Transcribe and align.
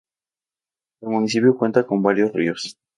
El 1.03 1.09
municipio 1.09 1.55
cuenta 1.55 1.85
con 1.85 2.01
varios 2.01 2.33
ríos. 2.33 2.75